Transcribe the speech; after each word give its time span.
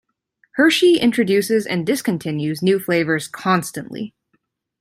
Hershey 0.53 0.97
introduces 0.97 1.67
and 1.67 1.85
discontinues 1.87 2.63
new 2.63 2.79
flavors 2.79 3.27
constantly. 3.27 4.15